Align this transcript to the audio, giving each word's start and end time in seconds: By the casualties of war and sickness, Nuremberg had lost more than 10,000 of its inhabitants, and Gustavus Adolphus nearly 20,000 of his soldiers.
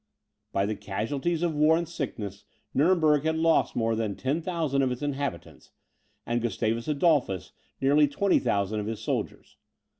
By 0.51 0.65
the 0.65 0.75
casualties 0.75 1.43
of 1.43 1.53
war 1.53 1.77
and 1.77 1.87
sickness, 1.87 2.45
Nuremberg 2.73 3.23
had 3.23 3.37
lost 3.37 3.75
more 3.75 3.95
than 3.95 4.15
10,000 4.15 4.81
of 4.81 4.91
its 4.91 5.03
inhabitants, 5.03 5.69
and 6.25 6.41
Gustavus 6.41 6.87
Adolphus 6.87 7.51
nearly 7.79 8.07
20,000 8.07 8.79
of 8.79 8.87
his 8.87 8.99
soldiers. 8.99 9.57